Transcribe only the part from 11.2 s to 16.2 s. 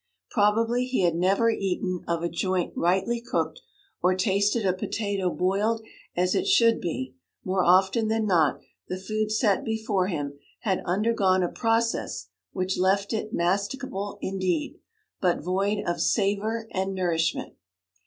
a process which left it masticable indeed, but void of